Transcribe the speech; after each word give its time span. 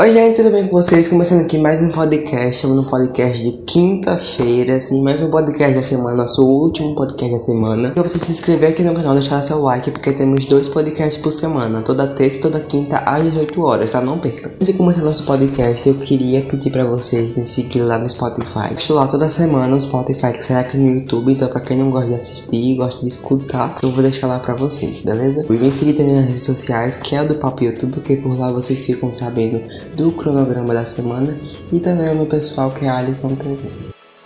Oi 0.00 0.12
gente, 0.12 0.36
tudo 0.36 0.52
bem 0.52 0.68
com 0.68 0.80
vocês? 0.80 1.08
Começando 1.08 1.40
aqui 1.40 1.58
mais 1.58 1.82
um 1.82 1.88
podcast, 1.88 2.54
estamos 2.54 2.76
no 2.76 2.88
podcast 2.88 3.42
de 3.42 3.50
quinta-feira, 3.64 4.76
assim, 4.76 5.02
mais 5.02 5.20
um 5.20 5.28
podcast 5.28 5.74
da 5.74 5.82
semana, 5.82 6.22
nosso 6.22 6.40
último 6.40 6.94
podcast 6.94 7.34
da 7.36 7.40
semana. 7.40 7.94
E 7.96 8.00
você 8.00 8.16
se 8.16 8.30
inscrever 8.30 8.70
aqui 8.70 8.84
no 8.84 8.94
canal, 8.94 9.14
deixar 9.14 9.42
seu 9.42 9.60
like, 9.60 9.90
porque 9.90 10.12
temos 10.12 10.46
dois 10.46 10.68
podcasts 10.68 11.20
por 11.20 11.32
semana, 11.32 11.82
toda 11.82 12.06
terça 12.06 12.36
e 12.36 12.40
toda 12.40 12.60
quinta 12.60 12.98
às 12.98 13.24
18 13.24 13.60
horas, 13.60 13.90
tá? 13.90 14.00
Não 14.00 14.20
perca. 14.20 14.50
Antes 14.50 14.68
de 14.68 14.74
começar 14.74 15.02
nosso 15.02 15.26
podcast, 15.26 15.88
eu 15.88 15.96
queria 15.96 16.42
pedir 16.42 16.70
pra 16.70 16.84
vocês 16.84 17.36
me 17.36 17.44
seguir 17.44 17.80
lá 17.80 17.98
no 17.98 18.08
Spotify. 18.08 18.74
Estou 18.76 18.94
lá 18.94 19.08
toda 19.08 19.28
semana 19.28 19.66
no 19.66 19.80
Spotify, 19.80 20.30
que 20.32 20.44
sai 20.44 20.62
aqui 20.62 20.78
no 20.78 20.94
YouTube, 20.94 21.32
então 21.32 21.48
pra 21.48 21.60
quem 21.60 21.76
não 21.76 21.90
gosta 21.90 22.06
de 22.06 22.14
assistir, 22.14 22.76
gosta 22.76 23.00
de 23.00 23.08
escutar, 23.08 23.80
eu 23.82 23.90
vou 23.90 24.02
deixar 24.04 24.28
lá 24.28 24.38
pra 24.38 24.54
vocês, 24.54 25.00
beleza? 25.00 25.44
E 25.50 25.52
me 25.54 25.72
seguir 25.72 25.94
também 25.94 26.14
nas 26.14 26.26
redes 26.26 26.44
sociais, 26.44 26.94
que 26.94 27.16
é 27.16 27.22
o 27.22 27.26
do 27.26 27.34
Papo 27.34 27.64
YouTube, 27.64 27.94
porque 27.94 28.14
por 28.14 28.38
lá 28.38 28.52
vocês 28.52 28.80
ficam 28.80 29.10
sabendo 29.10 29.60
do 29.96 30.12
cronograma 30.12 30.74
da 30.74 30.84
semana 30.84 31.36
e 31.72 31.80
também 31.80 32.14
no 32.14 32.26
pessoal 32.26 32.70
que 32.70 32.84
é 32.84 32.88
Alisson 32.88 33.34
TV. 33.34 33.68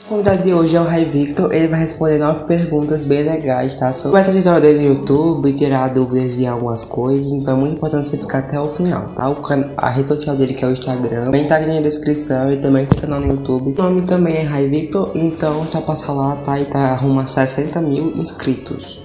O 0.05 0.09
convidado 0.09 0.43
de 0.43 0.53
hoje 0.53 0.77
é 0.77 0.81
o 0.81 0.85
Rai 0.85 1.05
Victor, 1.05 1.53
ele 1.55 1.69
vai 1.69 1.81
responder 1.81 2.19
nove 2.19 2.45
perguntas 2.45 3.05
bem 3.05 3.23
legais, 3.23 3.75
tá? 3.77 3.93
Sobre 3.93 4.21
a 4.21 4.25
trajetória 4.25 4.61
dele 4.61 4.81
no 4.81 4.95
YouTube, 4.97 5.53
tirar 5.53 5.89
dúvidas 5.89 6.35
de 6.37 6.45
algumas 6.45 6.85
coisas, 6.85 7.33
então 7.33 7.57
é 7.57 7.61
muito 7.61 7.77
importante 7.77 8.09
você 8.09 8.19
ficar 8.19 8.41
até 8.41 8.61
o 8.61 8.75
final, 8.75 9.09
tá? 9.15 9.29
O 9.29 9.37
can... 9.37 9.71
A 9.77 9.89
rede 9.89 10.09
social 10.09 10.37
dele 10.37 10.55
que 10.55 10.65
é 10.65 10.69
o 10.69 10.73
Instagram, 10.73 11.25
também 11.25 11.47
tá 11.47 11.57
aqui 11.57 11.67
na 11.67 11.81
descrição 11.81 12.53
e 12.53 12.59
também 12.59 12.85
tem 12.85 12.99
canal 12.99 13.21
no 13.21 13.29
YouTube. 13.29 13.75
O 13.79 13.83
nome 13.83 14.03
também 14.03 14.37
é 14.37 14.43
Rai 14.43 14.67
Victor, 14.67 15.13
então 15.15 15.67
só 15.67 15.81
passar 15.81 16.13
lá, 16.13 16.37
tá? 16.45 16.61
E 16.61 16.65
tá 16.65 16.79
arruma 16.79 17.27
60 17.27 17.81
mil 17.81 18.13
inscritos. 18.17 19.02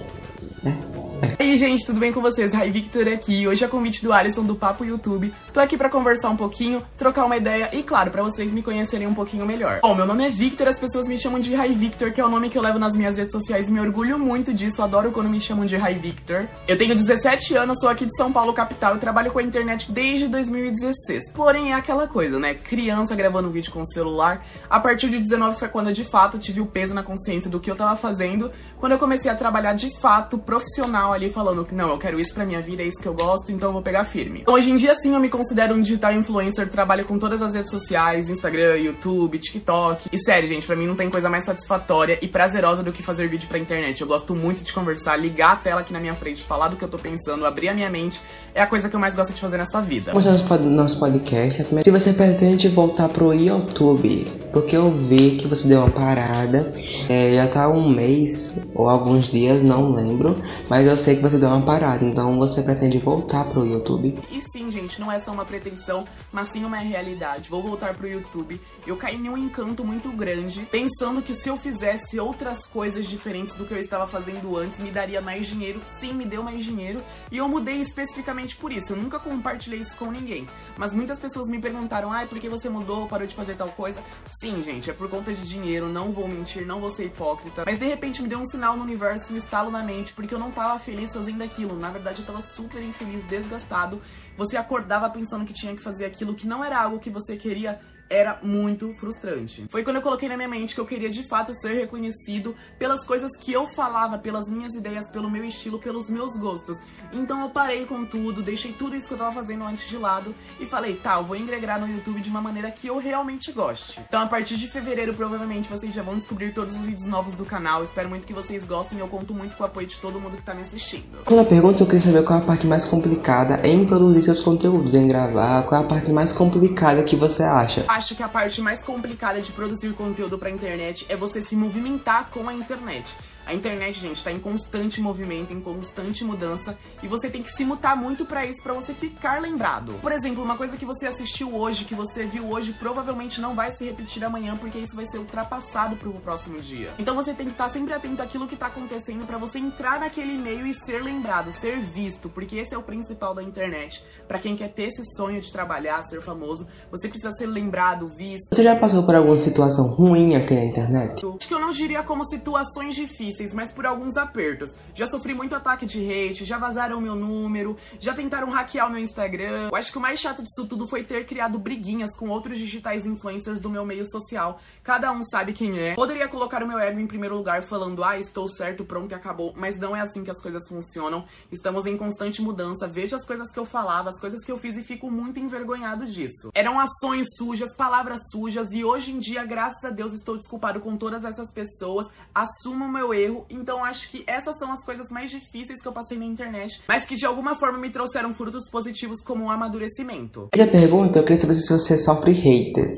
E 1.38 1.52
aí, 1.52 1.56
gente, 1.56 1.86
tudo 1.86 2.00
bem 2.00 2.12
com 2.12 2.20
vocês? 2.20 2.52
Rai 2.52 2.70
Victor 2.70 3.06
aqui. 3.08 3.46
Hoje 3.46 3.64
é 3.64 3.68
convite 3.68 4.02
do 4.02 4.12
Alisson 4.12 4.44
do 4.44 4.56
Papo 4.56 4.84
YouTube. 4.84 5.32
Tô 5.52 5.60
aqui 5.60 5.78
pra 5.78 5.88
conversar 5.88 6.30
um 6.30 6.36
pouquinho, 6.36 6.82
trocar 6.96 7.24
uma 7.24 7.36
ideia 7.36 7.70
e, 7.72 7.82
claro, 7.82 8.10
pra 8.10 8.22
vocês 8.22 8.52
me 8.52 8.60
conhecerem 8.60 9.06
um 9.06 9.14
pouquinho 9.14 9.46
melhor. 9.46 9.78
Bom, 9.80 9.94
meu 9.94 10.04
nome 10.04 10.26
é 10.26 10.30
Victor, 10.30 10.68
as 10.68 10.78
pessoas 10.78 11.06
me 11.06 11.16
chamam 11.16 11.38
de 11.40 11.54
Rai 11.54 11.72
Victor, 11.72 12.12
que 12.12 12.20
é 12.20 12.24
o 12.24 12.28
nome 12.28 12.50
que 12.50 12.58
eu 12.58 12.62
levo 12.62 12.78
nas 12.78 12.96
minhas 12.96 13.16
redes 13.16 13.32
sociais. 13.32 13.70
Me 13.70 13.80
orgulho 13.80 14.18
muito 14.18 14.52
disso, 14.52 14.82
adoro 14.82 15.12
quando 15.12 15.30
me 15.30 15.40
chamam 15.40 15.64
de 15.64 15.76
Rai 15.76 15.94
Victor. 15.94 16.46
Eu 16.66 16.76
tenho 16.76 16.94
17 16.94 17.56
anos, 17.56 17.78
sou 17.80 17.88
aqui 17.88 18.04
de 18.04 18.16
São 18.16 18.32
Paulo, 18.32 18.52
capital, 18.52 18.96
e 18.96 18.98
trabalho 18.98 19.30
com 19.30 19.38
a 19.38 19.42
internet 19.42 19.92
desde 19.92 20.28
2016. 20.28 21.32
Porém, 21.32 21.70
é 21.70 21.74
aquela 21.74 22.08
coisa, 22.08 22.38
né? 22.38 22.54
Criança 22.54 23.14
gravando 23.14 23.50
vídeo 23.50 23.72
com 23.72 23.82
o 23.82 23.86
celular. 23.86 24.44
A 24.68 24.80
partir 24.80 25.08
de 25.08 25.18
19 25.18 25.58
foi 25.58 25.68
quando 25.68 25.88
eu, 25.88 25.94
de 25.94 26.04
fato, 26.04 26.38
tive 26.38 26.60
o 26.60 26.66
peso 26.66 26.92
na 26.92 27.02
consciência 27.02 27.48
do 27.48 27.60
que 27.60 27.70
eu 27.70 27.76
tava 27.76 27.96
fazendo. 27.96 28.50
Quando 28.76 28.92
eu 28.92 28.98
comecei 28.98 29.30
a 29.30 29.34
trabalhar 29.34 29.72
de 29.72 29.90
fato, 30.00 30.36
profissional 30.36 31.07
ali, 31.12 31.30
falando 31.30 31.64
que 31.64 31.74
não, 31.74 31.90
eu 31.90 31.98
quero 31.98 32.18
isso 32.20 32.34
pra 32.34 32.44
minha 32.44 32.60
vida, 32.60 32.82
é 32.82 32.86
isso 32.86 33.00
que 33.00 33.08
eu 33.08 33.14
gosto, 33.14 33.50
então 33.52 33.68
eu 33.68 33.72
vou 33.72 33.82
pegar 33.82 34.04
firme. 34.04 34.40
Então, 34.42 34.54
hoje 34.54 34.70
em 34.70 34.76
dia, 34.76 34.94
sim, 35.00 35.14
eu 35.14 35.20
me 35.20 35.28
considero 35.28 35.74
um 35.74 35.80
digital 35.80 36.12
influencer, 36.12 36.68
trabalho 36.68 37.04
com 37.04 37.18
todas 37.18 37.40
as 37.42 37.52
redes 37.52 37.70
sociais, 37.70 38.28
Instagram, 38.28 38.76
YouTube, 38.76 39.38
TikTok. 39.38 40.08
E 40.12 40.18
sério, 40.18 40.48
gente, 40.48 40.66
pra 40.66 40.76
mim 40.76 40.86
não 40.86 40.96
tem 40.96 41.10
coisa 41.10 41.28
mais 41.28 41.44
satisfatória 41.44 42.18
e 42.20 42.28
prazerosa 42.28 42.82
do 42.82 42.92
que 42.92 43.02
fazer 43.02 43.28
vídeo 43.28 43.48
pra 43.48 43.58
internet. 43.58 44.00
Eu 44.00 44.06
gosto 44.06 44.34
muito 44.34 44.62
de 44.62 44.72
conversar, 44.72 45.16
ligar 45.16 45.52
a 45.52 45.56
tela 45.56 45.80
aqui 45.80 45.92
na 45.92 46.00
minha 46.00 46.14
frente, 46.14 46.42
falar 46.42 46.68
do 46.68 46.76
que 46.76 46.84
eu 46.84 46.88
tô 46.88 46.98
pensando, 46.98 47.46
abrir 47.46 47.68
a 47.68 47.74
minha 47.74 47.90
mente. 47.90 48.20
É 48.54 48.62
a 48.62 48.66
coisa 48.66 48.88
que 48.88 48.96
eu 48.96 49.00
mais 49.00 49.14
gosto 49.14 49.32
de 49.32 49.40
fazer 49.40 49.58
nessa 49.58 49.80
vida. 49.80 50.12
Vamos 50.12 50.26
ao 50.26 50.58
nosso 50.58 50.98
podcast. 50.98 51.64
Se 51.84 51.90
você 51.90 52.12
pretende 52.12 52.68
voltar 52.68 53.08
pro 53.08 53.32
YouTube, 53.32 54.26
porque 54.52 54.76
eu 54.76 54.90
vi 54.90 55.36
que 55.36 55.46
você 55.46 55.66
deu 55.66 55.80
uma 55.80 55.90
parada, 55.90 56.72
é, 57.08 57.34
já 57.34 57.48
tá 57.48 57.68
um 57.68 57.88
mês 57.88 58.56
ou 58.74 58.88
alguns 58.88 59.26
dias, 59.26 59.62
não 59.62 59.92
lembro, 59.92 60.36
mas 60.68 60.86
eu 60.86 60.96
sei 60.96 61.16
que 61.16 61.22
você 61.22 61.38
deu 61.38 61.48
uma 61.48 61.62
parada, 61.62 62.04
então 62.04 62.38
você 62.38 62.62
pretende 62.62 62.98
voltar 62.98 63.44
pro 63.44 63.66
YouTube? 63.66 64.14
E 64.30 64.42
sim, 64.52 64.70
gente, 64.70 65.00
não 65.00 65.10
é 65.10 65.20
só 65.20 65.32
uma 65.32 65.44
pretensão, 65.44 66.06
mas 66.32 66.50
sim 66.50 66.64
uma 66.64 66.76
realidade. 66.78 67.50
Vou 67.50 67.62
voltar 67.62 67.94
pro 67.94 68.08
YouTube. 68.08 68.60
Eu 68.86 68.96
caí 68.96 69.16
em 69.16 69.28
um 69.28 69.36
encanto 69.36 69.84
muito 69.84 70.08
grande, 70.10 70.60
pensando 70.70 71.22
que 71.22 71.34
se 71.34 71.48
eu 71.48 71.56
fizesse 71.56 72.18
outras 72.18 72.66
coisas 72.66 73.06
diferentes 73.06 73.56
do 73.56 73.64
que 73.64 73.72
eu 73.72 73.80
estava 73.80 74.06
fazendo 74.06 74.56
antes, 74.56 74.78
me 74.80 74.90
daria 74.90 75.20
mais 75.20 75.46
dinheiro. 75.46 75.80
Sim, 76.00 76.12
me 76.12 76.24
deu 76.24 76.42
mais 76.42 76.64
dinheiro, 76.64 77.00
e 77.30 77.36
eu 77.38 77.48
mudei 77.48 77.80
especificamente 77.80 78.56
por 78.56 78.72
isso. 78.72 78.92
Eu 78.92 78.96
nunca 78.96 79.18
compartilhei 79.18 79.80
isso 79.80 79.96
com 79.96 80.10
ninguém, 80.10 80.46
mas 80.76 80.92
muitas 80.92 81.18
pessoas 81.18 81.48
me 81.48 81.60
perguntaram: 81.60 82.12
"Ai, 82.12 82.26
por 82.26 82.38
que 82.38 82.48
você 82.48 82.68
mudou, 82.68 83.06
parou 83.06 83.26
de 83.26 83.34
fazer 83.34 83.54
tal 83.54 83.68
coisa?" 83.68 84.00
Sim, 84.40 84.62
gente, 84.62 84.88
é 84.88 84.92
por 84.92 85.10
conta 85.10 85.32
de 85.32 85.44
dinheiro, 85.48 85.88
não 85.88 86.12
vou 86.12 86.28
mentir, 86.28 86.64
não 86.64 86.78
vou 86.78 86.94
ser 86.94 87.06
hipócrita. 87.06 87.64
Mas 87.66 87.76
de 87.76 87.88
repente 87.88 88.22
me 88.22 88.28
deu 88.28 88.38
um 88.38 88.44
sinal 88.44 88.76
no 88.76 88.84
universo, 88.84 89.34
um 89.34 89.36
estalo 89.36 89.68
na 89.68 89.82
mente, 89.82 90.12
porque 90.12 90.32
eu 90.32 90.38
não 90.38 90.52
tava 90.52 90.78
feliz 90.78 91.12
fazendo 91.12 91.42
aquilo. 91.42 91.76
Na 91.76 91.90
verdade, 91.90 92.20
eu 92.20 92.26
tava 92.26 92.40
super 92.40 92.80
infeliz, 92.80 93.24
desgastado. 93.24 94.00
Você 94.36 94.56
acordava 94.56 95.10
pensando 95.10 95.44
que 95.44 95.52
tinha 95.52 95.74
que 95.74 95.82
fazer 95.82 96.04
aquilo 96.04 96.36
que 96.36 96.46
não 96.46 96.64
era 96.64 96.80
algo 96.80 97.00
que 97.00 97.10
você 97.10 97.36
queria 97.36 97.80
era 98.10 98.38
muito 98.42 98.92
frustrante. 98.98 99.66
Foi 99.70 99.82
quando 99.82 99.96
eu 99.96 100.02
coloquei 100.02 100.28
na 100.28 100.36
minha 100.36 100.48
mente 100.48 100.74
que 100.74 100.80
eu 100.80 100.86
queria 100.86 101.10
de 101.10 101.24
fato 101.28 101.54
ser 101.54 101.74
reconhecido 101.74 102.54
pelas 102.78 103.04
coisas 103.06 103.30
que 103.38 103.52
eu 103.52 103.66
falava, 103.74 104.18
pelas 104.18 104.48
minhas 104.48 104.74
ideias, 104.74 105.10
pelo 105.10 105.30
meu 105.30 105.44
estilo, 105.44 105.78
pelos 105.78 106.08
meus 106.08 106.38
gostos. 106.38 106.78
Então 107.12 107.40
eu 107.42 107.50
parei 107.50 107.84
com 107.86 108.04
tudo, 108.04 108.42
deixei 108.42 108.72
tudo 108.72 108.94
isso 108.94 109.08
que 109.08 109.14
eu 109.14 109.18
tava 109.18 109.32
fazendo 109.32 109.64
antes 109.64 109.88
de 109.88 109.96
lado 109.96 110.34
e 110.60 110.66
falei, 110.66 110.94
tá, 110.96 111.16
eu 111.16 111.24
vou 111.24 111.36
engregar 111.36 111.80
no 111.80 111.88
YouTube 111.88 112.20
de 112.20 112.28
uma 112.28 112.40
maneira 112.40 112.70
que 112.70 112.86
eu 112.86 112.98
realmente 112.98 113.50
goste. 113.52 114.00
Então 114.06 114.20
a 114.20 114.26
partir 114.26 114.56
de 114.56 114.68
fevereiro, 114.68 115.14
provavelmente, 115.14 115.68
vocês 115.68 115.92
já 115.94 116.02
vão 116.02 116.16
descobrir 116.16 116.52
todos 116.52 116.74
os 116.74 116.80
vídeos 116.80 117.06
novos 117.06 117.34
do 117.34 117.44
canal. 117.44 117.84
Espero 117.84 118.08
muito 118.08 118.26
que 118.26 118.32
vocês 118.32 118.64
gostem 118.64 118.98
e 118.98 119.00
eu 119.00 119.08
conto 119.08 119.32
muito 119.34 119.56
com 119.56 119.62
o 119.62 119.66
apoio 119.66 119.86
de 119.86 119.98
todo 119.98 120.20
mundo 120.20 120.36
que 120.36 120.42
tá 120.42 120.54
me 120.54 120.62
assistindo. 120.62 121.24
Quando 121.24 121.46
pergunta, 121.48 121.82
eu 121.82 121.86
queria 121.86 122.00
saber 122.00 122.24
qual 122.24 122.38
é 122.38 122.42
a 122.42 122.44
parte 122.44 122.66
mais 122.66 122.84
complicada 122.84 123.66
em 123.66 123.86
produzir 123.86 124.22
seus 124.22 124.40
conteúdos, 124.40 124.94
em 124.94 125.08
gravar, 125.08 125.62
qual 125.62 125.80
é 125.80 125.84
a 125.84 125.86
parte 125.86 126.12
mais 126.12 126.32
complicada 126.32 127.02
que 127.02 127.16
você 127.16 127.42
acha? 127.42 127.84
Acho 127.98 128.14
que 128.14 128.22
a 128.22 128.28
parte 128.28 128.60
mais 128.60 128.84
complicada 128.84 129.40
de 129.40 129.50
produzir 129.50 129.92
conteúdo 129.92 130.38
pra 130.38 130.48
internet 130.48 131.04
é 131.08 131.16
você 131.16 131.42
se 131.42 131.56
movimentar 131.56 132.30
com 132.30 132.48
a 132.48 132.54
internet. 132.54 133.04
A 133.48 133.54
internet, 133.54 133.98
gente, 133.98 134.22
tá 134.22 134.30
em 134.30 134.38
constante 134.38 135.00
movimento, 135.00 135.54
em 135.54 135.60
constante 135.60 136.22
mudança, 136.22 136.76
e 137.02 137.08
você 137.08 137.30
tem 137.30 137.42
que 137.42 137.50
se 137.50 137.64
mutar 137.64 137.96
muito 137.96 138.26
para 138.26 138.44
isso, 138.44 138.62
para 138.62 138.74
você 138.74 138.92
ficar 138.92 139.40
lembrado. 139.40 139.94
Por 140.02 140.12
exemplo, 140.12 140.44
uma 140.44 140.54
coisa 140.54 140.76
que 140.76 140.84
você 140.84 141.06
assistiu 141.06 141.56
hoje, 141.56 141.86
que 141.86 141.94
você 141.94 142.24
viu 142.24 142.46
hoje, 142.50 142.74
provavelmente 142.74 143.40
não 143.40 143.54
vai 143.54 143.74
se 143.74 143.86
repetir 143.86 144.22
amanhã, 144.22 144.54
porque 144.54 144.78
isso 144.78 144.94
vai 144.94 145.06
ser 145.06 145.16
ultrapassado 145.16 145.96
pro 145.96 146.12
próximo 146.12 146.60
dia. 146.60 146.90
Então 146.98 147.14
você 147.14 147.32
tem 147.32 147.46
que 147.46 147.52
estar 147.52 147.70
sempre 147.70 147.94
atento 147.94 148.20
àquilo 148.20 148.46
que 148.46 148.54
tá 148.54 148.66
acontecendo 148.66 149.24
para 149.26 149.38
você 149.38 149.58
entrar 149.58 149.98
naquele 149.98 150.36
meio 150.36 150.66
e 150.66 150.74
ser 150.74 151.02
lembrado, 151.02 151.50
ser 151.50 151.78
visto, 151.78 152.28
porque 152.28 152.56
esse 152.56 152.74
é 152.74 152.76
o 152.76 152.82
principal 152.82 153.34
da 153.34 153.42
internet. 153.42 154.04
Para 154.26 154.38
quem 154.38 154.56
quer 154.56 154.74
ter 154.74 154.88
esse 154.88 155.02
sonho 155.16 155.40
de 155.40 155.50
trabalhar, 155.50 156.02
ser 156.02 156.20
famoso, 156.20 156.66
você 156.90 157.08
precisa 157.08 157.32
ser 157.32 157.46
lembrado, 157.46 158.10
visto. 158.10 158.54
Você 158.54 158.62
já 158.62 158.76
passou 158.76 159.04
por 159.04 159.14
alguma 159.14 159.36
situação 159.36 159.88
ruim 159.88 160.34
aqui 160.34 160.54
na 160.54 160.64
internet? 160.64 161.24
Acho 161.24 161.48
que 161.48 161.54
eu 161.54 161.60
não 161.60 161.70
diria 161.70 162.02
como 162.02 162.28
situações 162.28 162.94
difíceis, 162.94 163.37
mas 163.52 163.72
por 163.72 163.86
alguns 163.86 164.16
apertos. 164.16 164.74
Já 164.94 165.06
sofri 165.06 165.34
muito 165.34 165.54
ataque 165.54 165.86
de 165.86 166.00
hate, 166.00 166.44
já 166.44 166.58
vazaram 166.58 167.00
meu 167.00 167.14
número, 167.14 167.76
já 168.00 168.14
tentaram 168.14 168.50
hackear 168.50 168.88
o 168.88 168.90
meu 168.90 169.00
Instagram. 169.00 169.68
Eu 169.68 169.76
acho 169.76 169.92
que 169.92 169.98
o 169.98 170.00
mais 170.00 170.20
chato 170.20 170.42
disso 170.42 170.66
tudo 170.66 170.88
foi 170.88 171.04
ter 171.04 171.24
criado 171.24 171.58
briguinhas 171.58 172.16
com 172.16 172.28
outros 172.28 172.58
digitais 172.58 173.04
influencers 173.06 173.60
do 173.60 173.70
meu 173.70 173.84
meio 173.84 174.04
social. 174.10 174.60
Cada 174.82 175.12
um 175.12 175.22
sabe 175.22 175.52
quem 175.52 175.78
é. 175.78 175.94
Poderia 175.94 176.28
colocar 176.28 176.62
o 176.62 176.66
meu 176.66 176.78
ego 176.78 176.98
em 176.98 177.06
primeiro 177.06 177.36
lugar 177.36 177.62
falando, 177.62 178.02
ah, 178.02 178.18
estou 178.18 178.48
certo, 178.48 178.84
pronto 178.84 179.14
acabou. 179.14 179.52
Mas 179.56 179.78
não 179.78 179.94
é 179.94 180.00
assim 180.00 180.24
que 180.24 180.30
as 180.30 180.40
coisas 180.40 180.66
funcionam. 180.68 181.24
Estamos 181.52 181.86
em 181.86 181.96
constante 181.96 182.42
mudança. 182.42 182.86
Veja 182.88 183.16
as 183.16 183.24
coisas 183.24 183.52
que 183.52 183.58
eu 183.58 183.66
falava, 183.66 184.10
as 184.10 184.20
coisas 184.20 184.44
que 184.44 184.50
eu 184.50 184.58
fiz 184.58 184.76
e 184.76 184.82
fico 184.82 185.10
muito 185.10 185.38
envergonhado 185.38 186.06
disso. 186.06 186.50
Eram 186.54 186.80
ações 186.80 187.26
sujas, 187.36 187.74
palavras 187.76 188.20
sujas 188.30 188.68
e 188.72 188.84
hoje 188.84 189.12
em 189.12 189.18
dia, 189.18 189.44
graças 189.44 189.84
a 189.84 189.90
Deus, 189.90 190.12
estou 190.12 190.36
desculpado 190.36 190.80
com 190.80 190.96
todas 190.96 191.24
essas 191.24 191.52
pessoas. 191.52 192.06
Assumo 192.34 192.86
o 192.86 192.92
meu 192.92 193.12
erro 193.12 193.27
erro. 193.28 193.44
Então 193.50 193.84
acho 193.84 194.10
que 194.10 194.24
essas 194.26 194.58
são 194.58 194.72
as 194.72 194.84
coisas 194.84 195.06
mais 195.10 195.30
difíceis 195.30 195.80
que 195.80 195.88
eu 195.88 195.92
passei 195.92 196.18
na 196.18 196.24
internet, 196.24 196.82
mas 196.88 197.06
que 197.06 197.14
de 197.14 197.26
alguma 197.26 197.54
forma 197.54 197.78
me 197.78 197.90
trouxeram 197.90 198.32
frutos 198.34 198.68
positivos 198.70 199.22
como 199.24 199.44
um 199.44 199.50
amadurecimento. 199.50 200.48
E 200.54 200.62
a 200.62 200.66
pergunta, 200.66 201.18
eu 201.18 201.22
queria 201.22 201.40
saber 201.40 201.54
se 201.54 201.72
você 201.72 201.98
sofre 201.98 202.32
haters. 202.32 202.96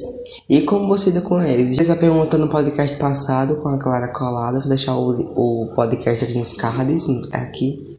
E 0.48 0.62
como 0.62 0.88
você 0.88 1.10
lida 1.10 1.22
com 1.22 1.40
eles? 1.42 1.76
Fiz 1.76 1.90
a 1.90 1.96
pergunta 1.96 2.38
no 2.38 2.48
podcast 2.48 2.96
passado 2.98 3.60
com 3.62 3.68
a 3.68 3.78
Clara 3.78 4.12
Colada. 4.12 4.60
Vou 4.60 4.68
deixar 4.68 4.96
o, 4.96 5.10
o 5.10 5.74
podcast 5.74 6.24
aqui 6.24 6.38
nos 6.38 6.54
cards, 6.54 7.04
aqui. 7.32 7.89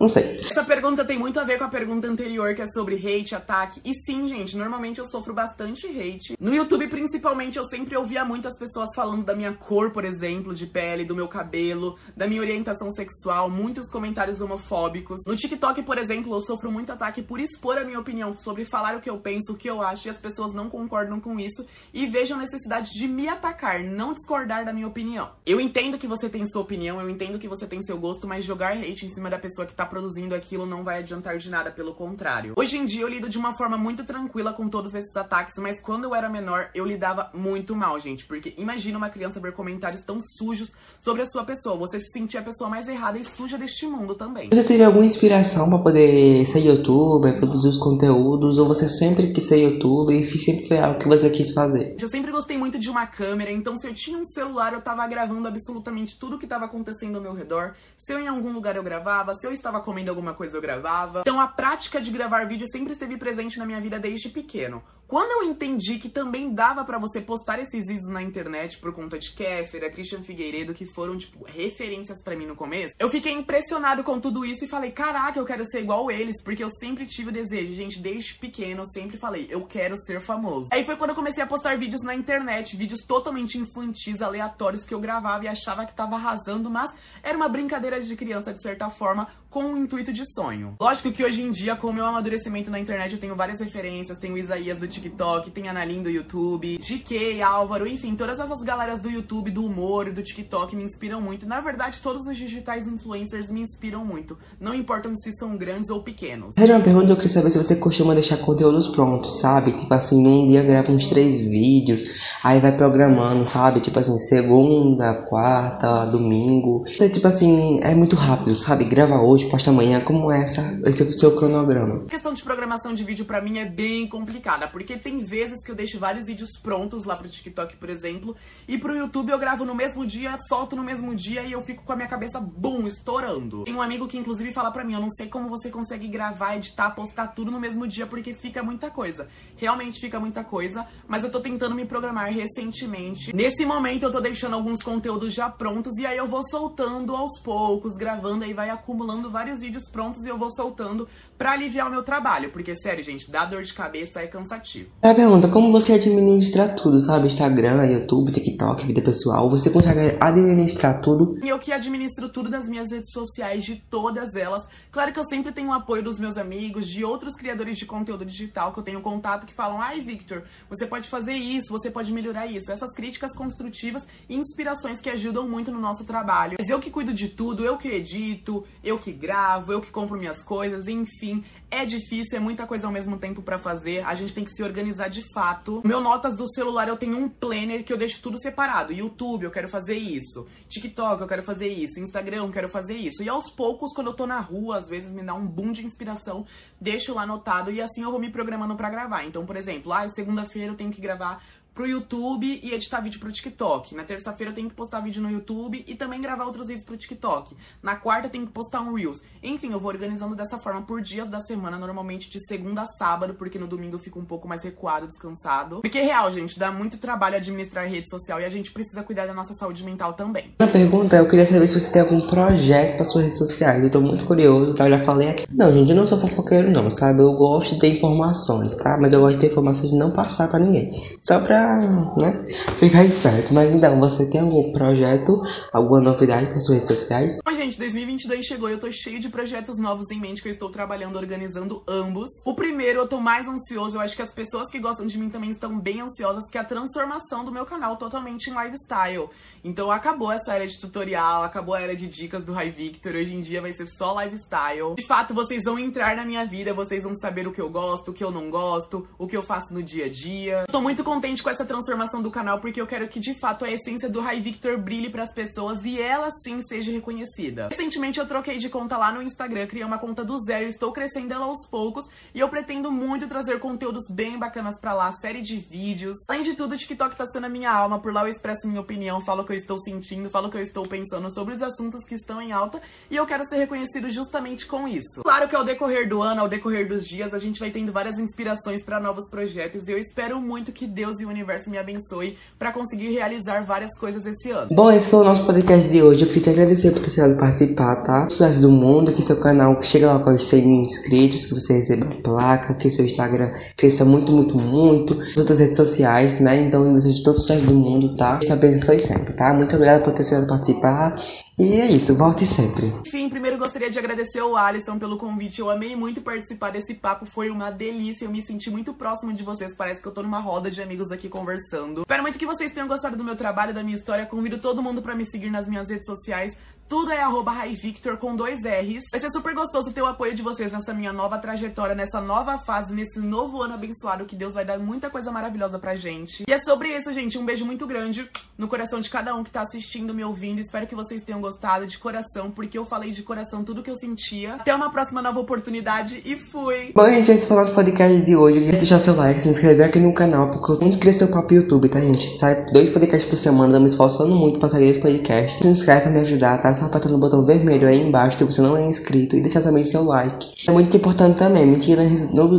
Não 0.00 0.08
sei. 0.08 0.40
Essa 0.50 0.64
pergunta 0.64 1.04
tem 1.04 1.18
muito 1.18 1.38
a 1.38 1.44
ver 1.44 1.58
com 1.58 1.64
a 1.64 1.68
pergunta 1.68 2.08
anterior, 2.08 2.54
que 2.54 2.62
é 2.62 2.66
sobre 2.68 2.96
hate, 2.96 3.34
ataque. 3.34 3.82
E 3.84 3.92
sim, 4.02 4.26
gente, 4.26 4.56
normalmente 4.56 4.98
eu 4.98 5.04
sofro 5.04 5.34
bastante 5.34 5.86
hate. 5.88 6.38
No 6.40 6.54
YouTube, 6.54 6.88
principalmente, 6.88 7.58
eu 7.58 7.64
sempre 7.64 7.94
ouvia 7.94 8.24
muitas 8.24 8.58
pessoas 8.58 8.88
falando 8.96 9.26
da 9.26 9.36
minha 9.36 9.52
cor, 9.52 9.90
por 9.90 10.06
exemplo, 10.06 10.54
de 10.54 10.66
pele, 10.66 11.04
do 11.04 11.14
meu 11.14 11.28
cabelo, 11.28 11.98
da 12.16 12.26
minha 12.26 12.40
orientação 12.40 12.90
sexual, 12.92 13.50
muitos 13.50 13.90
comentários 13.90 14.40
homofóbicos. 14.40 15.20
No 15.26 15.36
TikTok, 15.36 15.82
por 15.82 15.98
exemplo, 15.98 16.34
eu 16.34 16.40
sofro 16.40 16.72
muito 16.72 16.90
ataque 16.90 17.20
por 17.20 17.38
expor 17.38 17.76
a 17.76 17.84
minha 17.84 18.00
opinião 18.00 18.32
sobre 18.32 18.64
falar 18.64 18.96
o 18.96 19.02
que 19.02 19.10
eu 19.10 19.18
penso, 19.18 19.52
o 19.52 19.58
que 19.58 19.68
eu 19.68 19.82
acho, 19.82 20.08
e 20.08 20.10
as 20.10 20.18
pessoas 20.18 20.54
não 20.54 20.70
concordam 20.70 21.20
com 21.20 21.38
isso 21.38 21.66
e 21.92 22.06
vejam 22.06 22.38
a 22.38 22.40
necessidade 22.40 22.88
de 22.94 23.06
me 23.06 23.28
atacar, 23.28 23.84
não 23.84 24.14
discordar 24.14 24.64
da 24.64 24.72
minha 24.72 24.88
opinião. 24.88 25.30
Eu 25.44 25.60
entendo 25.60 25.98
que 25.98 26.06
você 26.06 26.30
tem 26.30 26.46
sua 26.46 26.62
opinião, 26.62 26.98
eu 26.98 27.10
entendo 27.10 27.38
que 27.38 27.46
você 27.46 27.66
tem 27.66 27.82
seu 27.82 27.98
gosto, 27.98 28.26
mas 28.26 28.46
jogar 28.46 28.72
hate 28.78 29.04
em 29.04 29.10
cima 29.10 29.28
da 29.28 29.38
pessoa 29.38 29.66
que 29.66 29.74
tá 29.74 29.89
produzindo 29.90 30.34
aquilo 30.34 30.64
não 30.64 30.82
vai 30.82 31.00
adiantar 31.00 31.36
de 31.36 31.50
nada, 31.50 31.70
pelo 31.70 31.92
contrário. 31.92 32.54
Hoje 32.56 32.78
em 32.78 32.84
dia 32.86 33.02
eu 33.02 33.08
lido 33.08 33.28
de 33.28 33.36
uma 33.36 33.54
forma 33.56 33.76
muito 33.76 34.04
tranquila 34.04 34.52
com 34.52 34.68
todos 34.68 34.94
esses 34.94 35.14
ataques, 35.16 35.54
mas 35.58 35.82
quando 35.82 36.04
eu 36.04 36.14
era 36.14 36.28
menor 36.28 36.70
eu 36.74 36.86
lidava 36.86 37.30
muito 37.34 37.74
mal, 37.76 37.98
gente, 37.98 38.24
porque 38.24 38.54
imagina 38.56 38.96
uma 38.96 39.10
criança 39.10 39.40
ver 39.40 39.52
comentários 39.52 40.02
tão 40.02 40.18
sujos 40.20 40.72
sobre 41.00 41.22
a 41.22 41.26
sua 41.26 41.44
pessoa, 41.44 41.76
você 41.76 41.98
se 41.98 42.12
sentir 42.12 42.38
a 42.38 42.42
pessoa 42.42 42.70
mais 42.70 42.86
errada 42.86 43.18
e 43.18 43.24
suja 43.24 43.58
deste 43.58 43.86
mundo 43.86 44.14
também. 44.14 44.48
Você 44.50 44.64
teve 44.64 44.84
alguma 44.84 45.04
inspiração 45.04 45.68
para 45.68 45.78
poder 45.78 46.46
ser 46.46 46.60
youtuber, 46.60 47.36
produzir 47.36 47.68
os 47.68 47.78
conteúdos, 47.78 48.58
ou 48.58 48.68
você 48.68 48.88
sempre 48.88 49.32
quis 49.32 49.46
ser 49.46 49.58
youtuber 49.58 50.16
e 50.16 50.24
sempre 50.38 50.68
foi 50.68 50.78
algo 50.78 50.98
que 50.98 51.08
você 51.08 51.28
quis 51.28 51.52
fazer? 51.52 51.96
Eu 52.00 52.08
sempre 52.08 52.30
gostei 52.30 52.56
muito 52.56 52.78
de 52.78 52.88
uma 52.88 53.06
câmera, 53.06 53.50
então 53.50 53.76
se 53.76 53.88
eu 53.88 53.94
tinha 53.94 54.16
um 54.16 54.24
celular 54.24 54.72
eu 54.72 54.80
tava 54.80 55.06
gravando 55.06 55.48
absolutamente 55.48 56.18
tudo 56.18 56.38
que 56.38 56.46
tava 56.46 56.66
acontecendo 56.66 57.16
ao 57.16 57.22
meu 57.22 57.34
redor. 57.34 57.74
Se 57.96 58.12
eu 58.12 58.20
em 58.20 58.28
algum 58.28 58.52
lugar 58.52 58.76
eu 58.76 58.82
gravava, 58.82 59.34
se 59.34 59.46
eu 59.46 59.52
estava 59.52 59.79
comendo 59.82 60.10
alguma 60.10 60.34
coisa 60.34 60.56
eu 60.56 60.60
gravava. 60.60 61.20
Então 61.20 61.40
a 61.40 61.46
prática 61.46 62.00
de 62.00 62.10
gravar 62.10 62.44
vídeo 62.46 62.66
sempre 62.70 62.92
esteve 62.92 63.16
presente 63.16 63.58
na 63.58 63.66
minha 63.66 63.80
vida 63.80 63.98
desde 63.98 64.28
pequeno. 64.28 64.82
Quando 65.10 65.42
eu 65.42 65.50
entendi 65.50 65.98
que 65.98 66.08
também 66.08 66.54
dava 66.54 66.84
para 66.84 66.96
você 66.96 67.20
postar 67.20 67.58
esses 67.58 67.84
vídeos 67.88 68.08
na 68.08 68.22
internet 68.22 68.78
por 68.78 68.94
conta 68.94 69.18
de 69.18 69.32
Kéfera, 69.32 69.90
Christian 69.90 70.22
Figueiredo, 70.22 70.72
que 70.72 70.86
foram, 70.94 71.18
tipo, 71.18 71.44
referências 71.44 72.22
para 72.22 72.36
mim 72.36 72.46
no 72.46 72.54
começo, 72.54 72.94
eu 72.96 73.10
fiquei 73.10 73.32
impressionado 73.32 74.04
com 74.04 74.20
tudo 74.20 74.44
isso 74.44 74.64
e 74.64 74.68
falei, 74.68 74.92
caraca, 74.92 75.36
eu 75.36 75.44
quero 75.44 75.64
ser 75.64 75.80
igual 75.80 76.12
eles, 76.12 76.40
porque 76.44 76.62
eu 76.62 76.70
sempre 76.70 77.06
tive 77.06 77.30
o 77.30 77.32
desejo, 77.32 77.74
gente, 77.74 77.98
desde 77.98 78.34
pequeno 78.34 78.82
eu 78.82 78.86
sempre 78.86 79.16
falei, 79.16 79.48
eu 79.50 79.66
quero 79.66 79.96
ser 79.96 80.20
famoso. 80.20 80.68
Aí 80.72 80.84
foi 80.84 80.94
quando 80.94 81.10
eu 81.10 81.16
comecei 81.16 81.42
a 81.42 81.46
postar 81.48 81.76
vídeos 81.76 82.04
na 82.04 82.14
internet, 82.14 82.76
vídeos 82.76 83.00
totalmente 83.04 83.58
infantis, 83.58 84.22
aleatórios 84.22 84.84
que 84.84 84.94
eu 84.94 85.00
gravava 85.00 85.44
e 85.44 85.48
achava 85.48 85.86
que 85.86 85.92
tava 85.92 86.14
arrasando, 86.14 86.70
mas 86.70 86.94
era 87.20 87.36
uma 87.36 87.48
brincadeira 87.48 88.00
de 88.00 88.14
criança 88.14 88.54
de 88.54 88.62
certa 88.62 88.88
forma, 88.90 89.26
com 89.50 89.72
o 89.72 89.76
intuito 89.76 90.12
de 90.12 90.22
sonho. 90.32 90.76
Lógico 90.80 91.10
que 91.10 91.24
hoje 91.24 91.42
em 91.42 91.50
dia, 91.50 91.74
com 91.74 91.88
o 91.88 91.92
meu 91.92 92.06
amadurecimento 92.06 92.70
na 92.70 92.78
internet, 92.78 93.12
eu 93.12 93.18
tenho 93.18 93.34
várias 93.34 93.58
referências, 93.58 94.16
tenho 94.16 94.38
Isaías 94.38 94.78
do 94.78 94.86
TikTok, 95.00 95.50
tem 95.50 95.66
a 95.66 95.70
Analin 95.72 96.02
do 96.02 96.10
YouTube, 96.10 96.78
GK, 96.78 97.42
Álvaro, 97.42 97.86
enfim, 97.86 98.14
todas 98.14 98.38
essas 98.38 98.62
galeras 98.62 99.00
do 99.00 99.10
YouTube, 99.10 99.50
do 99.50 99.64
humor 99.64 100.08
e 100.08 100.12
do 100.12 100.22
TikTok 100.22 100.76
me 100.76 100.84
inspiram 100.84 101.20
muito. 101.20 101.46
Na 101.46 101.60
verdade, 101.60 102.00
todos 102.00 102.26
os 102.26 102.36
digitais 102.36 102.86
influencers 102.86 103.50
me 103.50 103.62
inspiram 103.62 104.04
muito, 104.04 104.38
não 104.60 104.74
importam 104.74 105.14
se 105.16 105.32
são 105.32 105.56
grandes 105.56 105.90
ou 105.90 106.02
pequenos. 106.02 106.56
Era 106.56 106.74
uma 106.74 106.84
pergunta, 106.84 107.12
eu 107.12 107.16
queria 107.16 107.32
saber 107.32 107.50
se 107.50 107.58
você 107.58 107.74
costuma 107.74 108.14
deixar 108.14 108.36
conteúdos 108.36 108.86
prontos, 108.88 109.40
sabe? 109.40 109.72
Tipo 109.72 109.92
assim, 109.94 110.22
num 110.22 110.46
dia 110.46 110.62
grava 110.62 110.92
uns 110.92 111.08
três 111.08 111.40
vídeos, 111.40 112.02
aí 112.42 112.60
vai 112.60 112.76
programando, 112.76 113.46
sabe? 113.46 113.80
Tipo 113.80 113.98
assim, 113.98 114.16
segunda, 114.18 115.14
quarta, 115.28 116.04
domingo. 116.06 116.84
Tipo 116.84 117.26
assim, 117.26 117.80
é 117.82 117.94
muito 117.94 118.14
rápido, 118.14 118.54
sabe? 118.54 118.84
Grava 118.84 119.20
hoje 119.20 119.40
hoje, 119.40 119.46
posta 119.48 119.70
amanhã, 119.70 120.00
como 120.00 120.30
é 120.30 120.42
essa, 120.42 120.78
esse 120.84 121.02
é 121.02 121.06
o 121.06 121.12
seu 121.12 121.36
cronograma? 121.36 122.04
A 122.06 122.10
questão 122.10 122.32
de 122.32 122.42
programação 122.42 122.92
de 122.92 123.04
vídeo 123.04 123.24
para 123.24 123.40
mim 123.40 123.58
é 123.58 123.64
bem 123.64 124.06
complicada, 124.06 124.68
porque 124.68 124.89
tem 124.98 125.22
vezes 125.22 125.64
que 125.64 125.70
eu 125.70 125.74
deixo 125.74 125.98
vários 125.98 126.26
vídeos 126.26 126.50
prontos 126.62 127.04
lá 127.04 127.16
pro 127.16 127.28
TikTok, 127.28 127.76
por 127.76 127.90
exemplo, 127.90 128.36
e 128.66 128.78
pro 128.78 128.96
YouTube 128.96 129.30
eu 129.30 129.38
gravo 129.38 129.64
no 129.64 129.74
mesmo 129.74 130.06
dia, 130.06 130.36
solto 130.48 130.76
no 130.76 130.82
mesmo 130.82 131.14
dia 131.14 131.42
e 131.42 131.52
eu 131.52 131.60
fico 131.60 131.82
com 131.84 131.92
a 131.92 131.96
minha 131.96 132.08
cabeça, 132.08 132.40
bum, 132.40 132.86
estourando. 132.86 133.64
Tem 133.64 133.74
um 133.74 133.82
amigo 133.82 134.06
que 134.06 134.18
inclusive 134.18 134.52
fala 134.52 134.70
pra 134.70 134.84
mim, 134.84 134.94
eu 134.94 135.00
não 135.00 135.08
sei 135.08 135.28
como 135.28 135.48
você 135.48 135.70
consegue 135.70 136.08
gravar, 136.08 136.56
editar, 136.56 136.90
postar 136.90 137.28
tudo 137.28 137.50
no 137.50 137.60
mesmo 137.60 137.86
dia, 137.86 138.06
porque 138.06 138.32
fica 138.32 138.62
muita 138.62 138.90
coisa. 138.90 139.28
Realmente 139.56 140.00
fica 140.00 140.18
muita 140.18 140.44
coisa, 140.44 140.86
mas 141.06 141.24
eu 141.24 141.30
tô 141.30 141.40
tentando 141.40 141.74
me 141.74 141.84
programar 141.84 142.32
recentemente. 142.32 143.34
Nesse 143.34 143.64
momento 143.64 144.04
eu 144.04 144.12
tô 144.12 144.20
deixando 144.20 144.54
alguns 144.54 144.82
conteúdos 144.82 145.32
já 145.34 145.48
prontos 145.48 145.96
e 145.98 146.06
aí 146.06 146.16
eu 146.16 146.26
vou 146.26 146.42
soltando 146.42 147.14
aos 147.14 147.40
poucos, 147.42 147.94
gravando, 147.94 148.44
aí 148.44 148.52
vai 148.52 148.70
acumulando 148.70 149.30
vários 149.30 149.60
vídeos 149.60 149.90
prontos 149.90 150.24
e 150.24 150.28
eu 150.28 150.38
vou 150.38 150.50
soltando 150.50 151.08
para 151.40 151.52
aliviar 151.52 151.88
o 151.88 151.90
meu 151.90 152.02
trabalho. 152.02 152.50
Porque, 152.50 152.74
sério, 152.74 153.02
gente, 153.02 153.30
dá 153.30 153.46
dor 153.46 153.62
de 153.62 153.72
cabeça 153.72 154.20
é 154.20 154.26
cansativo. 154.26 154.90
É 155.00 155.08
a 155.08 155.14
pergunta, 155.14 155.48
como 155.48 155.72
você 155.72 155.94
administra 155.94 156.68
tudo, 156.68 157.00
sabe? 157.00 157.28
Instagram, 157.28 157.82
YouTube, 157.86 158.30
TikTok, 158.30 158.86
vida 158.86 159.00
pessoal. 159.00 159.48
Você 159.48 159.70
consegue 159.70 160.18
administrar 160.20 161.00
tudo? 161.00 161.38
E 161.42 161.48
eu 161.48 161.58
que 161.58 161.72
administro 161.72 162.28
tudo 162.28 162.50
das 162.50 162.68
minhas 162.68 162.92
redes 162.92 163.10
sociais, 163.10 163.64
de 163.64 163.76
todas 163.76 164.34
elas. 164.34 164.62
Claro 164.92 165.14
que 165.14 165.18
eu 165.18 165.24
sempre 165.30 165.50
tenho 165.50 165.70
o 165.70 165.72
apoio 165.72 166.02
dos 166.02 166.20
meus 166.20 166.36
amigos, 166.36 166.86
de 166.86 167.06
outros 167.06 167.32
criadores 167.32 167.78
de 167.78 167.86
conteúdo 167.86 168.26
digital 168.26 168.70
que 168.74 168.80
eu 168.80 168.84
tenho 168.84 169.00
contato 169.00 169.46
que 169.46 169.54
falam: 169.54 169.80
ai, 169.80 170.02
Victor, 170.02 170.42
você 170.68 170.86
pode 170.86 171.08
fazer 171.08 171.32
isso, 171.32 171.72
você 171.72 171.90
pode 171.90 172.12
melhorar 172.12 172.48
isso. 172.48 172.70
Essas 172.70 172.94
críticas 172.94 173.34
construtivas 173.34 174.02
e 174.28 174.36
inspirações 174.36 175.00
que 175.00 175.08
ajudam 175.08 175.48
muito 175.48 175.70
no 175.70 175.80
nosso 175.80 176.04
trabalho. 176.04 176.56
Mas 176.58 176.68
eu 176.68 176.78
que 176.78 176.90
cuido 176.90 177.14
de 177.14 177.28
tudo, 177.30 177.64
eu 177.64 177.78
que 177.78 177.88
edito, 177.88 178.62
eu 178.84 178.98
que 178.98 179.10
gravo, 179.10 179.72
eu 179.72 179.80
que 179.80 179.90
compro 179.90 180.18
minhas 180.18 180.44
coisas, 180.44 180.86
enfim. 180.86 181.29
É 181.70 181.84
difícil, 181.84 182.36
é 182.36 182.40
muita 182.40 182.66
coisa 182.66 182.86
ao 182.86 182.92
mesmo 182.92 183.16
tempo 183.18 183.42
para 183.42 183.58
fazer. 183.58 184.04
A 184.04 184.14
gente 184.14 184.34
tem 184.34 184.44
que 184.44 184.52
se 184.52 184.62
organizar 184.62 185.08
de 185.08 185.22
fato. 185.32 185.80
Meu 185.84 186.00
notas 186.00 186.36
do 186.36 186.48
celular 186.52 186.88
eu 186.88 186.96
tenho 186.96 187.16
um 187.16 187.28
planner 187.28 187.84
que 187.84 187.92
eu 187.92 187.96
deixo 187.96 188.20
tudo 188.20 188.38
separado. 188.38 188.92
YouTube, 188.92 189.44
eu 189.44 189.50
quero 189.50 189.68
fazer 189.68 189.96
isso. 189.96 190.46
TikTok, 190.68 191.22
eu 191.22 191.28
quero 191.28 191.44
fazer 191.44 191.68
isso. 191.68 192.00
Instagram, 192.00 192.38
eu 192.38 192.50
quero 192.50 192.68
fazer 192.68 192.94
isso. 192.94 193.22
E 193.22 193.28
aos 193.28 193.50
poucos, 193.50 193.92
quando 193.94 194.08
eu 194.08 194.14
tô 194.14 194.26
na 194.26 194.40
rua, 194.40 194.78
às 194.78 194.88
vezes 194.88 195.12
me 195.12 195.22
dá 195.22 195.34
um 195.34 195.46
boom 195.46 195.70
de 195.70 195.86
inspiração, 195.86 196.44
deixo 196.80 197.14
lá 197.14 197.22
anotado 197.22 197.70
e 197.70 197.80
assim 197.80 198.02
eu 198.02 198.10
vou 198.10 198.20
me 198.20 198.30
programando 198.30 198.74
para 198.74 198.90
gravar. 198.90 199.24
Então, 199.24 199.46
por 199.46 199.56
exemplo, 199.56 199.92
ah, 199.92 200.08
segunda-feira 200.08 200.72
eu 200.72 200.76
tenho 200.76 200.90
que 200.90 201.00
gravar 201.00 201.42
pro 201.80 201.88
YouTube 201.88 202.60
e 202.62 202.74
editar 202.74 203.00
vídeo 203.00 203.18
pro 203.18 203.32
TikTok. 203.32 203.94
Na 203.94 204.04
terça-feira 204.04 204.50
eu 204.50 204.54
tenho 204.54 204.68
que 204.68 204.74
postar 204.74 205.00
vídeo 205.00 205.22
no 205.22 205.30
YouTube 205.30 205.82
e 205.88 205.94
também 205.94 206.20
gravar 206.20 206.44
outros 206.44 206.68
vídeos 206.68 206.84
pro 206.84 206.94
TikTok. 206.94 207.56
Na 207.82 207.96
quarta 207.96 208.26
eu 208.26 208.30
tenho 208.30 208.46
que 208.46 208.52
postar 208.52 208.82
um 208.82 208.92
Reels. 208.92 209.22
Enfim, 209.42 209.72
eu 209.72 209.80
vou 209.80 209.90
organizando 209.90 210.36
dessa 210.36 210.58
forma 210.58 210.82
por 210.82 211.00
dias 211.00 211.26
da 211.26 211.40
semana, 211.40 211.78
normalmente 211.78 212.28
de 212.28 212.38
segunda 212.46 212.82
a 212.82 212.86
sábado, 212.86 213.32
porque 213.32 213.58
no 213.58 213.66
domingo 213.66 213.94
eu 213.94 213.98
fico 213.98 214.20
um 214.20 214.26
pouco 214.26 214.46
mais 214.46 214.60
recuado, 214.60 215.06
descansado. 215.06 215.80
Porque 215.80 215.96
é 215.96 216.04
real, 216.04 216.30
gente, 216.30 216.58
dá 216.58 216.70
muito 216.70 216.98
trabalho 216.98 217.36
administrar 217.36 217.88
rede 217.88 218.10
social 218.10 218.38
e 218.42 218.44
a 218.44 218.50
gente 218.50 218.72
precisa 218.72 219.02
cuidar 219.02 219.24
da 219.24 219.32
nossa 219.32 219.54
saúde 219.54 219.82
mental 219.82 220.12
também. 220.12 220.52
A 220.58 220.66
pergunta 220.66 221.16
eu 221.16 221.26
queria 221.26 221.46
saber 221.46 221.66
se 221.66 221.80
você 221.80 221.90
tem 221.90 222.02
algum 222.02 222.26
projeto 222.26 222.96
para 222.96 223.04
suas 223.06 223.24
redes 223.24 223.38
sociais. 223.38 223.82
Eu 223.82 223.90
tô 223.90 224.02
muito 224.02 224.26
curioso, 224.26 224.74
tá? 224.74 224.84
Eu 224.86 224.98
já 224.98 225.04
falei 225.06 225.30
aqui. 225.30 225.46
Não, 225.50 225.72
gente, 225.72 225.88
eu 225.88 225.96
não 225.96 226.06
sou 226.06 226.18
fofoqueiro 226.18 226.70
não, 226.70 226.90
sabe? 226.90 227.22
Eu 227.22 227.32
gosto 227.32 227.72
de 227.72 227.80
ter 227.80 227.96
informações, 227.96 228.74
tá? 228.74 228.98
Mas 229.00 229.14
eu 229.14 229.20
gosto 229.20 229.36
de 229.36 229.40
ter 229.40 229.50
informações 229.52 229.90
e 229.92 229.96
não 229.96 230.10
passar 230.10 230.46
para 230.46 230.58
ninguém. 230.58 230.92
Só 231.24 231.40
pra 231.40 231.69
né, 232.16 232.42
ficar 232.78 233.04
esperto. 233.04 233.52
Mas 233.52 233.72
então, 233.72 233.98
você 234.00 234.26
tem 234.26 234.40
algum 234.40 234.72
projeto, 234.72 235.42
alguma 235.72 236.00
novidade 236.00 236.46
para 236.46 236.60
suas 236.60 236.78
redes 236.78 236.96
sociais? 236.96 237.38
Bom, 237.44 237.52
gente, 237.52 237.78
2022 237.78 238.44
chegou 238.44 238.68
e 238.68 238.72
eu 238.72 238.80
tô 238.80 238.90
cheio 238.90 239.18
de 239.20 239.28
projetos 239.28 239.78
novos 239.78 240.10
em 240.10 240.20
mente 240.20 240.42
que 240.42 240.48
eu 240.48 240.52
estou 240.52 240.70
trabalhando, 240.70 241.16
organizando 241.16 241.82
ambos. 241.86 242.30
O 242.44 242.54
primeiro, 242.54 243.00
eu 243.00 243.08
tô 243.08 243.20
mais 243.20 243.46
ansioso, 243.46 243.96
eu 243.96 244.00
acho 244.00 244.16
que 244.16 244.22
as 244.22 244.32
pessoas 244.32 244.70
que 244.70 244.78
gostam 244.78 245.06
de 245.06 245.18
mim 245.18 245.28
também 245.28 245.50
estão 245.50 245.78
bem 245.78 246.00
ansiosas, 246.00 246.48
que 246.50 246.58
é 246.58 246.60
a 246.60 246.64
transformação 246.64 247.44
do 247.44 247.52
meu 247.52 247.66
canal 247.66 247.96
totalmente 247.96 248.50
em 248.50 248.54
lifestyle. 248.54 249.28
Então 249.62 249.90
acabou 249.90 250.32
essa 250.32 250.54
era 250.54 250.66
de 250.66 250.80
tutorial, 250.80 251.42
acabou 251.42 251.74
a 251.74 251.80
era 251.80 251.94
de 251.94 252.08
dicas 252.08 252.44
do 252.44 252.52
High 252.52 252.70
Victor, 252.70 253.14
hoje 253.14 253.34
em 253.34 253.40
dia 253.40 253.60
vai 253.60 253.72
ser 253.72 253.86
só 253.86 254.18
lifestyle. 254.20 254.94
De 254.96 255.06
fato, 255.06 255.34
vocês 255.34 255.64
vão 255.64 255.78
entrar 255.78 256.16
na 256.16 256.24
minha 256.24 256.44
vida, 256.46 256.72
vocês 256.72 257.02
vão 257.02 257.14
saber 257.14 257.46
o 257.46 257.52
que 257.52 257.60
eu 257.60 257.68
gosto, 257.68 258.10
o 258.10 258.14
que 258.14 258.24
eu 258.24 258.30
não 258.30 258.50
gosto, 258.50 259.06
o 259.18 259.26
que 259.26 259.36
eu 259.36 259.42
faço 259.42 259.72
no 259.72 259.82
dia 259.82 260.06
a 260.06 260.08
dia. 260.08 260.64
Eu 260.66 260.72
tô 260.72 260.80
muito 260.80 261.04
contente 261.04 261.42
com 261.42 261.49
essa 261.50 261.64
transformação 261.64 262.22
do 262.22 262.30
canal 262.30 262.60
porque 262.60 262.80
eu 262.80 262.86
quero 262.86 263.08
que 263.08 263.18
de 263.18 263.34
fato 263.34 263.64
a 263.64 263.70
essência 263.70 264.08
do 264.08 264.20
High 264.20 264.40
Victor 264.40 264.78
brilhe 264.78 265.10
para 265.10 265.24
as 265.24 265.34
pessoas 265.34 265.84
e 265.84 266.00
ela 266.00 266.30
sim 266.30 266.62
seja 266.62 266.92
reconhecida. 266.92 267.68
Recentemente 267.68 268.18
eu 268.18 268.26
troquei 268.26 268.58
de 268.58 268.68
conta 268.68 268.96
lá 268.96 269.12
no 269.12 269.22
Instagram, 269.22 269.66
criei 269.66 269.84
uma 269.84 269.98
conta 269.98 270.24
do 270.24 270.38
zero, 270.38 270.66
estou 270.66 270.92
crescendo 270.92 271.34
ela 271.34 271.46
aos 271.46 271.68
poucos 271.68 272.04
e 272.34 272.40
eu 272.40 272.48
pretendo 272.48 272.90
muito 272.90 273.26
trazer 273.26 273.58
conteúdos 273.58 274.08
bem 274.08 274.38
bacanas 274.38 274.80
para 274.80 274.94
lá, 274.94 275.12
série 275.20 275.42
de 275.42 275.56
vídeos. 275.56 276.16
Além 276.28 276.42
de 276.42 276.54
tudo, 276.54 276.74
o 276.74 276.78
TikTok 276.78 277.16
tá 277.16 277.26
sendo 277.26 277.46
a 277.46 277.48
minha 277.48 277.72
alma, 277.72 277.98
por 277.98 278.12
lá 278.12 278.22
eu 278.22 278.28
expresso 278.28 278.68
minha 278.68 278.80
opinião, 278.80 279.20
falo 279.20 279.42
o 279.42 279.46
que 279.46 279.52
eu 279.52 279.56
estou 279.56 279.78
sentindo, 279.78 280.30
falo 280.30 280.48
o 280.48 280.50
que 280.50 280.56
eu 280.56 280.62
estou 280.62 280.86
pensando 280.86 281.28
sobre 281.30 281.54
os 281.54 281.62
assuntos 281.62 282.04
que 282.04 282.14
estão 282.14 282.40
em 282.40 282.52
alta 282.52 282.80
e 283.10 283.16
eu 283.16 283.26
quero 283.26 283.44
ser 283.44 283.56
reconhecido 283.56 284.08
justamente 284.08 284.66
com 284.66 284.86
isso. 284.86 285.22
Claro 285.22 285.48
que 285.48 285.56
ao 285.56 285.64
decorrer 285.64 286.08
do 286.08 286.22
ano, 286.22 286.42
ao 286.42 286.48
decorrer 286.48 286.88
dos 286.88 287.06
dias, 287.06 287.34
a 287.34 287.38
gente 287.38 287.58
vai 287.58 287.70
tendo 287.70 287.92
várias 287.92 288.18
inspirações 288.18 288.82
para 288.82 289.00
novos 289.00 289.28
projetos 289.28 289.86
e 289.88 289.92
eu 289.92 289.98
espero 289.98 290.40
muito 290.40 290.72
que 290.72 290.86
Deus 290.86 291.20
e 291.20 291.24
o 291.24 291.28
universo 291.28 291.39
me 291.70 291.78
abençoe 291.78 292.36
para 292.58 292.72
conseguir 292.72 293.10
realizar 293.12 293.64
várias 293.64 293.96
coisas 293.98 294.24
esse 294.26 294.50
ano. 294.50 294.68
Bom, 294.72 294.90
esse 294.90 295.08
foi 295.08 295.20
o 295.20 295.24
nosso 295.24 295.44
podcast 295.44 295.88
de 295.88 296.02
hoje. 296.02 296.22
Eu 296.22 296.28
queria 296.28 296.42
te 296.42 296.50
agradecer 296.50 296.90
por 296.90 297.02
ter 297.02 297.36
participar, 297.36 297.96
tá? 298.02 298.28
Sucesso 298.28 298.60
do 298.60 298.70
mundo, 298.70 299.12
que 299.12 299.22
seu 299.22 299.36
canal 299.36 299.80
chega 299.82 300.12
lá 300.12 300.18
com 300.18 300.34
os 300.34 300.48
100 300.48 300.62
mil 300.66 300.82
inscritos, 300.82 301.44
que 301.44 301.54
você 301.54 301.74
receba 301.74 302.06
a 302.06 302.22
placa, 302.22 302.74
que 302.74 302.90
seu 302.90 303.04
Instagram 303.04 303.52
cresça 303.76 304.04
muito, 304.04 304.32
muito, 304.32 304.56
muito. 304.56 305.20
As 305.20 305.36
outras 305.36 305.60
redes 305.60 305.76
sociais, 305.76 306.38
né? 306.40 306.60
Então, 306.60 306.86
eu 306.86 306.94
desejo 306.94 307.22
todo 307.22 307.36
o 307.36 307.40
sucesso 307.40 307.66
do 307.66 307.74
mundo, 307.74 308.14
tá? 308.14 308.38
Te 308.38 308.52
abençoe 308.52 308.98
sempre, 309.00 309.32
tá? 309.34 309.52
Muito 309.52 309.74
obrigado 309.74 310.02
por 310.02 310.12
ter 310.12 310.24
participar. 310.46 311.20
E 311.58 311.80
é 311.80 311.90
isso, 311.90 312.14
volte 312.14 312.46
sempre. 312.46 312.86
Enfim, 313.06 313.28
primeiro 313.28 313.58
gostaria 313.58 313.90
de 313.90 313.98
agradecer 313.98 314.38
ao 314.38 314.56
Alisson 314.56 314.98
pelo 314.98 315.18
convite. 315.18 315.60
Eu 315.60 315.70
amei 315.70 315.94
muito 315.94 316.22
participar 316.22 316.70
desse 316.70 316.94
papo, 316.94 317.26
foi 317.26 317.50
uma 317.50 317.70
delícia. 317.70 318.24
Eu 318.24 318.30
me 318.30 318.42
senti 318.42 318.70
muito 318.70 318.94
próximo 318.94 319.32
de 319.32 319.42
vocês. 319.42 319.76
Parece 319.76 320.00
que 320.00 320.08
eu 320.08 320.12
tô 320.12 320.22
numa 320.22 320.40
roda 320.40 320.70
de 320.70 320.80
amigos 320.80 321.10
aqui 321.12 321.28
conversando. 321.28 322.00
Espero 322.00 322.22
muito 322.22 322.38
que 322.38 322.46
vocês 322.46 322.72
tenham 322.72 322.88
gostado 322.88 323.16
do 323.16 323.24
meu 323.24 323.36
trabalho, 323.36 323.74
da 323.74 323.82
minha 323.82 323.96
história. 323.96 324.24
Convido 324.24 324.58
todo 324.58 324.82
mundo 324.82 325.02
para 325.02 325.14
me 325.14 325.26
seguir 325.26 325.50
nas 325.50 325.68
minhas 325.68 325.88
redes 325.88 326.06
sociais 326.06 326.56
Tudo 326.90 327.12
é 327.12 327.22
arroba 327.22 327.52
Victor 327.80 328.16
com 328.16 328.34
dois 328.34 328.58
R's. 328.64 329.04
Vai 329.12 329.20
ser 329.20 329.30
super 329.30 329.54
gostoso 329.54 329.92
ter 329.92 330.02
o 330.02 330.06
apoio 330.06 330.34
de 330.34 330.42
vocês 330.42 330.72
nessa 330.72 330.92
minha 330.92 331.12
nova 331.12 331.38
trajetória, 331.38 331.94
nessa 331.94 332.20
nova 332.20 332.58
fase, 332.58 332.92
nesse 332.92 333.20
novo 333.20 333.62
ano 333.62 333.74
abençoado 333.74 334.24
que 334.24 334.34
Deus 334.34 334.54
vai 334.54 334.64
dar 334.64 334.76
muita 334.80 335.08
coisa 335.08 335.30
maravilhosa 335.30 335.78
pra 335.78 335.94
gente. 335.94 336.42
E 336.48 336.52
é 336.52 336.58
sobre 336.58 336.88
isso, 336.88 337.12
gente. 337.12 337.38
Um 337.38 337.44
beijo 337.44 337.64
muito 337.64 337.86
grande 337.86 338.28
no 338.58 338.66
coração 338.66 338.98
de 338.98 339.08
cada 339.08 339.32
um 339.36 339.44
que 339.44 339.52
tá 339.52 339.62
assistindo, 339.62 340.12
me 340.12 340.24
ouvindo. 340.24 340.60
Espero 340.60 340.84
que 340.84 340.96
vocês 340.96 341.22
tenham 341.22 341.40
gostado 341.40 341.86
de 341.86 341.96
coração, 341.96 342.50
porque 342.50 342.76
eu 342.76 342.84
falei 342.84 343.12
de 343.12 343.22
coração 343.22 343.62
tudo 343.62 343.84
que 343.84 343.90
eu 343.90 343.94
sentia. 343.94 344.54
Até 344.54 344.74
uma 344.74 344.90
próxima 344.90 345.22
nova 345.22 345.38
oportunidade 345.38 346.20
e 346.24 346.34
fui! 346.50 346.90
Bom, 346.92 347.08
gente, 347.08 347.30
esse 347.30 347.46
foi 347.46 347.56
o 347.56 347.60
nosso 347.60 347.72
podcast 347.72 348.20
de 348.20 348.34
hoje. 348.34 348.68
Deixar 348.72 348.98
seu 348.98 349.14
like, 349.14 349.40
se 349.40 349.48
inscrever 349.48 349.86
aqui 349.86 350.00
no 350.00 350.12
canal, 350.12 350.50
porque 350.50 350.72
eu 350.72 350.80
muito 350.80 350.98
crescer 350.98 351.22
o 351.22 351.28
papo 351.28 351.54
YouTube, 351.54 351.88
tá, 351.88 352.00
gente? 352.00 352.36
Sai 352.36 352.66
dois 352.72 352.90
podcasts 352.90 353.30
por 353.30 353.36
semana, 353.36 353.76
eu 353.76 353.80
me 353.80 353.86
esforçando 353.86 354.34
muito 354.34 354.58
pra 354.58 354.68
sair 354.68 354.88
esse 354.88 355.00
podcast. 355.00 355.62
Se 355.62 355.68
inscreve 355.68 356.00
pra 356.00 356.10
me 356.10 356.18
ajudar, 356.18 356.58
tá? 356.58 356.79
Só 356.80 356.86
apertando 356.86 357.16
o 357.16 357.18
botão 357.18 357.44
vermelho 357.44 357.86
aí 357.86 358.00
embaixo 358.00 358.38
se 358.38 358.44
você 358.44 358.62
não 358.62 358.74
é 358.74 358.86
inscrito 358.86 359.36
e 359.36 359.42
deixar 359.42 359.60
também 359.60 359.84
seu 359.84 360.02
like. 360.02 360.48
É 360.66 360.70
muito 360.70 360.96
importante 360.96 361.36
também, 361.36 361.66
me 361.66 361.76
tira 361.76 362.02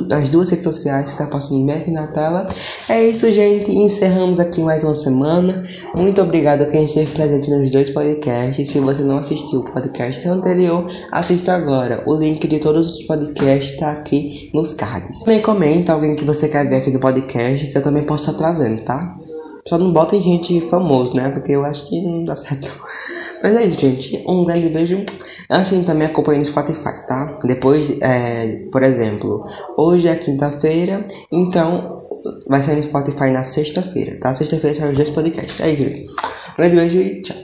nas 0.08 0.30
duas 0.30 0.52
redes 0.52 0.64
sociais 0.64 1.12
que 1.12 1.18
tá 1.18 1.26
passando 1.26 1.66
bem 1.66 1.78
aqui 1.78 1.90
na 1.90 2.06
tela. 2.06 2.48
É 2.88 3.04
isso, 3.04 3.32
gente. 3.32 3.72
Encerramos 3.72 4.40
aqui 4.40 4.62
mais 4.62 4.84
uma 4.84 4.94
semana. 4.94 5.64
Muito 5.96 6.22
obrigado 6.22 6.62
a 6.62 6.66
quem 6.68 6.84
esteve 6.84 7.12
presente 7.14 7.50
nos 7.50 7.72
dois 7.72 7.90
podcasts. 7.90 8.70
Se 8.70 8.80
você 8.80 9.02
não 9.02 9.18
assistiu 9.18 9.62
o 9.62 9.64
podcast 9.64 10.28
anterior, 10.28 10.88
assista 11.12 11.56
agora. 11.56 12.04
O 12.06 12.14
link 12.16 12.48
de 12.48 12.60
todos 12.60 12.94
os 12.94 13.04
podcasts 13.08 13.80
tá 13.80 13.92
aqui 13.92 14.52
nos 14.54 14.76
cards. 14.76 15.22
Também 15.22 15.42
comenta 15.42 15.94
alguém 15.94 16.16
que 16.16 16.26
você 16.26 16.48
quer 16.48 16.70
ver 16.70 16.76
aqui 16.76 16.92
no 16.92 17.00
podcast, 17.00 17.72
que 17.72 17.76
eu 17.76 17.82
também 17.82 18.04
posso 18.04 18.30
estar 18.30 18.38
trazendo, 18.38 18.84
tá? 18.84 19.18
Só 19.68 19.80
não 19.80 19.92
botem 19.92 20.22
gente 20.22 20.62
famoso, 20.70 21.16
né? 21.16 21.30
Porque 21.30 21.54
eu 21.54 21.66
acho 21.66 21.88
que 21.90 22.02
não 22.02 22.24
dá 22.24 22.36
certo. 22.36 22.68
Mas 23.44 23.56
é 23.56 23.64
isso, 23.66 23.80
gente. 23.80 24.24
Um 24.28 24.46
grande 24.46 24.70
beijo. 24.70 25.04
Assim, 25.50 25.84
também 25.84 26.08
acompanhe 26.08 26.40
no 26.40 26.46
Spotify, 26.46 27.06
tá? 27.08 27.40
Depois, 27.44 27.90
é, 28.02 28.66
por 28.72 28.84
exemplo, 28.84 29.46
hoje 29.78 30.08
é 30.08 30.16
quinta-feira, 30.16 31.06
então 31.32 32.04
vai 32.48 32.62
sair 32.62 32.78
no 32.78 32.84
Spotify 32.84 33.32
na 33.32 33.44
sexta-feira, 33.44 34.20
tá? 34.20 34.34
Sexta-feira 34.34 34.76
sai 34.76 34.90
os 34.92 34.96
dois 34.96 35.10
podcasts. 35.10 35.60
É 35.60 35.72
isso, 35.72 35.84
gente. 35.84 36.06
Um 36.10 36.56
grande 36.58 36.76
beijo 36.76 36.98
e 37.00 37.22
tchau. 37.22 37.38